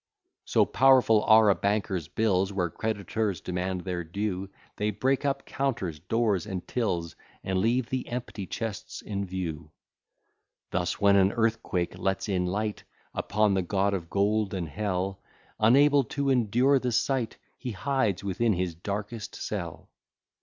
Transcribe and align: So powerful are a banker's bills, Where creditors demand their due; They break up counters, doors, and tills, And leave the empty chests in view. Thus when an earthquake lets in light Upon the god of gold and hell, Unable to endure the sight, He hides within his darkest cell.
So 0.45 0.65
powerful 0.65 1.23
are 1.25 1.51
a 1.51 1.53
banker's 1.53 2.07
bills, 2.07 2.51
Where 2.51 2.71
creditors 2.71 3.39
demand 3.39 3.81
their 3.81 4.03
due; 4.03 4.49
They 4.77 4.89
break 4.89 5.25
up 5.25 5.45
counters, 5.45 5.99
doors, 5.99 6.47
and 6.47 6.67
tills, 6.67 7.15
And 7.43 7.59
leave 7.59 7.91
the 7.91 8.07
empty 8.07 8.47
chests 8.47 9.03
in 9.03 9.27
view. 9.27 9.69
Thus 10.71 10.99
when 10.99 11.17
an 11.17 11.31
earthquake 11.33 11.99
lets 11.99 12.27
in 12.27 12.47
light 12.47 12.83
Upon 13.13 13.53
the 13.53 13.61
god 13.61 13.93
of 13.93 14.09
gold 14.09 14.55
and 14.55 14.67
hell, 14.69 15.21
Unable 15.59 16.03
to 16.05 16.31
endure 16.31 16.79
the 16.79 16.91
sight, 16.91 17.37
He 17.59 17.69
hides 17.73 18.23
within 18.23 18.53
his 18.53 18.73
darkest 18.73 19.35
cell. 19.35 19.87